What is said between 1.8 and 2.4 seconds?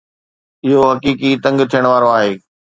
وارو آهي